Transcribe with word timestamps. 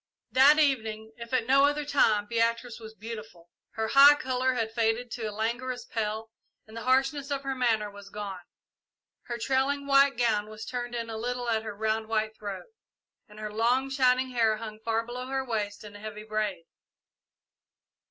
That 0.31 0.57
evening, 0.57 1.11
if 1.17 1.31
at 1.31 1.45
no 1.45 1.65
other 1.65 1.85
time, 1.85 2.25
Beatrice 2.25 2.79
was 2.79 2.95
beautiful. 2.95 3.51
Her 3.73 3.89
high 3.89 4.15
colour 4.15 4.53
had 4.55 4.73
faded 4.73 5.11
to 5.11 5.29
a 5.29 5.31
languorous 5.31 5.85
paleness, 5.85 6.27
and 6.65 6.75
the 6.75 6.81
harshness 6.81 7.29
of 7.29 7.43
her 7.43 7.53
manner 7.53 7.91
was 7.91 8.09
gone. 8.09 8.41
Her 9.25 9.37
trailing 9.37 9.85
white 9.85 10.17
gown 10.17 10.49
was 10.49 10.65
turned 10.65 10.95
in 10.95 11.11
a 11.11 11.17
little 11.17 11.47
at 11.49 11.61
her 11.61 11.75
round, 11.75 12.07
white 12.07 12.35
throat, 12.35 12.65
and 13.29 13.39
her 13.39 13.53
long, 13.53 13.91
shining 13.91 14.31
hair 14.31 14.57
hung 14.57 14.79
far 14.83 15.05
below 15.05 15.27
her 15.27 15.45
waist 15.45 15.83
in 15.83 15.95
a 15.95 15.99
heavy 15.99 16.23
braid. 16.23 16.63